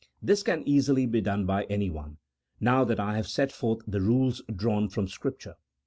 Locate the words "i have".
2.99-3.27